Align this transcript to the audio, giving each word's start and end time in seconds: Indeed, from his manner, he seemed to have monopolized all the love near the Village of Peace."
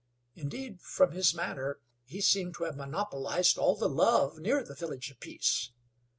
Indeed, 0.33 0.81
from 0.81 1.11
his 1.11 1.31
manner, 1.35 1.79
he 2.05 2.21
seemed 2.21 2.55
to 2.55 2.63
have 2.63 2.75
monopolized 2.75 3.59
all 3.59 3.75
the 3.75 3.87
love 3.87 4.39
near 4.39 4.63
the 4.63 4.73
Village 4.73 5.11
of 5.11 5.19
Peace." 5.19 5.73